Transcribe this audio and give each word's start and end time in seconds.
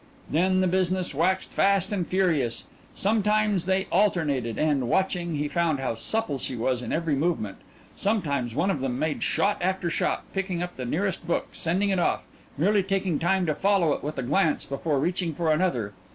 Then 0.31 0.61
the 0.61 0.67
business 0.67 1.13
waxed 1.13 1.53
fast 1.53 1.91
and 1.91 2.07
furious 2.07 2.63
sometimes 2.95 3.67
they 3.67 3.85
alternated, 3.91 4.57
and, 4.57 4.89
watching, 4.89 5.35
he 5.35 5.47
found 5.47 5.79
how 5.79 5.93
supple 5.93 6.39
she 6.39 6.55
was 6.55 6.81
in 6.81 6.91
every 6.91 7.13
movement; 7.13 7.57
sometimes 7.95 8.55
one 8.55 8.71
of 8.71 8.79
them 8.79 8.97
made 8.97 9.21
shot 9.21 9.59
after 9.61 9.91
shot, 9.91 10.23
picking 10.33 10.63
up 10.63 10.75
the 10.75 10.85
nearest 10.85 11.27
book, 11.27 11.49
sending 11.51 11.89
it 11.89 11.99
off, 11.99 12.23
merely 12.57 12.81
taking 12.81 13.19
time 13.19 13.45
to 13.45 13.53
follow 13.53 13.93
it 13.93 14.01
with 14.03 14.17
a 14.17 14.23
glance 14.23 14.65
before 14.65 14.97
reaching 14.99 15.35
for 15.35 15.51
another. 15.51 15.93